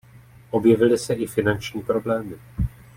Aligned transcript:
Objevily 0.51 0.97
se 0.97 1.13
i 1.13 1.27
finanční 1.27 1.81
problémy. 1.83 2.35